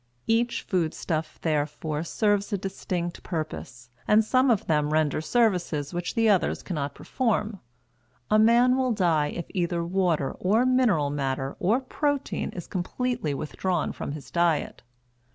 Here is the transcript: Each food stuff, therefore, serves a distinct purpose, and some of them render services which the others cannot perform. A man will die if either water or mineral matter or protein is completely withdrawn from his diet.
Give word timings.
Each 0.25 0.63
food 0.63 0.95
stuff, 0.95 1.37
therefore, 1.43 2.03
serves 2.03 2.51
a 2.51 2.57
distinct 2.57 3.21
purpose, 3.21 3.91
and 4.07 4.25
some 4.25 4.49
of 4.49 4.65
them 4.65 4.89
render 4.91 5.21
services 5.21 5.93
which 5.93 6.15
the 6.15 6.27
others 6.27 6.63
cannot 6.63 6.95
perform. 6.95 7.59
A 8.31 8.39
man 8.39 8.75
will 8.75 8.93
die 8.93 9.27
if 9.27 9.45
either 9.49 9.85
water 9.85 10.31
or 10.39 10.65
mineral 10.65 11.11
matter 11.11 11.55
or 11.59 11.79
protein 11.79 12.49
is 12.53 12.65
completely 12.65 13.35
withdrawn 13.35 13.91
from 13.91 14.13
his 14.13 14.31
diet. 14.31 14.81